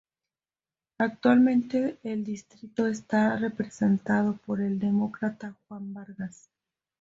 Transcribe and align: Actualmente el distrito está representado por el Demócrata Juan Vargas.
Actualmente 0.97 1.99
el 2.01 2.23
distrito 2.23 2.87
está 2.87 3.35
representado 3.37 4.35
por 4.47 4.59
el 4.59 4.79
Demócrata 4.79 5.55
Juan 5.67 5.93
Vargas. 5.93 6.49